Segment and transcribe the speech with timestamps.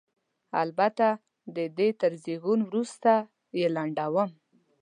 [0.63, 1.07] البته
[1.55, 3.11] د دې تر زېږون وروسته
[3.59, 4.29] یې لنډوم.